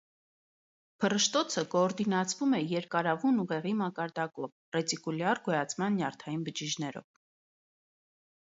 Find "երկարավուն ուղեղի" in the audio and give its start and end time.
2.71-3.75